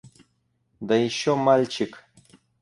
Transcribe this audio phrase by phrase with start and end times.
[0.81, 2.03] Да еще мальчик!